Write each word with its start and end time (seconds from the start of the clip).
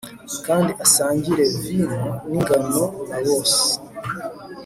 Kandi 0.45 0.71
asangire 0.85 1.43
vino 1.63 1.97
ningano 2.29 2.83
na 3.09 3.17
bose 3.25 3.61